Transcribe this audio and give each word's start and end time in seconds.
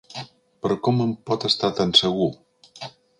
Però 0.65 0.77
com 0.87 1.03
en 1.05 1.11
pot 1.31 1.45
estar 1.51 1.71
tan 1.81 1.93
segur? 2.03 2.31